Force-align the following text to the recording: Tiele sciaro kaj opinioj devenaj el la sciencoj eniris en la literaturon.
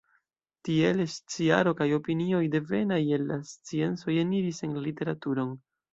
Tiele 0.67 1.05
sciaro 1.15 1.73
kaj 1.81 1.87
opinioj 1.99 2.41
devenaj 2.55 2.99
el 3.19 3.27
la 3.33 3.37
sciencoj 3.53 4.17
eniris 4.23 4.63
en 4.69 4.77
la 4.79 4.87
literaturon. 4.87 5.55